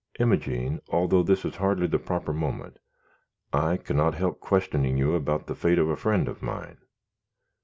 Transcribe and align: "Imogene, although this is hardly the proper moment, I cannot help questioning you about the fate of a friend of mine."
"Imogene, 0.19 0.79
although 0.89 1.21
this 1.21 1.45
is 1.45 1.57
hardly 1.57 1.85
the 1.85 1.99
proper 1.99 2.33
moment, 2.33 2.79
I 3.53 3.77
cannot 3.77 4.15
help 4.15 4.39
questioning 4.39 4.97
you 4.97 5.13
about 5.13 5.45
the 5.45 5.53
fate 5.53 5.77
of 5.77 5.89
a 5.89 5.95
friend 5.95 6.27
of 6.27 6.41
mine." 6.41 6.79